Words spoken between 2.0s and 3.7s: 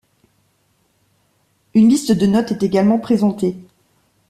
de notes est également présentée.